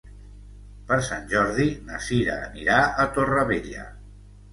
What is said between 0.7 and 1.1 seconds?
Per